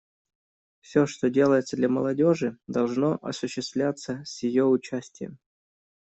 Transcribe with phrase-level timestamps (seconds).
[0.79, 5.37] Все, что делается для молодежи, должно осуществляться с ее участием.